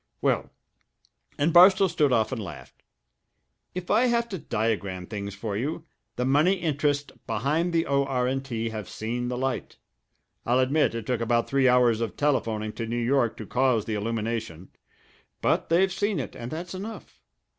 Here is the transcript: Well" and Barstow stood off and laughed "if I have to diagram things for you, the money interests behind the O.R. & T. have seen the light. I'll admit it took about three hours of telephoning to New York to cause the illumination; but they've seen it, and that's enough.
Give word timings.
Well" 0.19 0.49
and 1.37 1.53
Barstow 1.53 1.87
stood 1.87 2.11
off 2.11 2.31
and 2.31 2.41
laughed 2.43 2.81
"if 3.75 3.91
I 3.91 4.05
have 4.07 4.27
to 4.29 4.39
diagram 4.39 5.05
things 5.05 5.35
for 5.35 5.55
you, 5.55 5.85
the 6.15 6.25
money 6.25 6.53
interests 6.53 7.11
behind 7.27 7.71
the 7.71 7.85
O.R. 7.85 8.27
& 8.37 8.39
T. 8.39 8.69
have 8.69 8.89
seen 8.89 9.27
the 9.27 9.37
light. 9.37 9.77
I'll 10.43 10.57
admit 10.57 10.95
it 10.95 11.05
took 11.05 11.21
about 11.21 11.47
three 11.47 11.69
hours 11.69 12.01
of 12.01 12.17
telephoning 12.17 12.73
to 12.73 12.87
New 12.87 12.97
York 12.97 13.37
to 13.37 13.45
cause 13.45 13.85
the 13.85 13.93
illumination; 13.93 14.69
but 15.39 15.69
they've 15.69 15.93
seen 15.93 16.19
it, 16.19 16.35
and 16.35 16.49
that's 16.49 16.73
enough. 16.73 17.21